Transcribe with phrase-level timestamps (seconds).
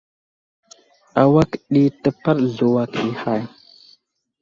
[1.21, 3.41] Awak di təpaɗ zluwak i hay.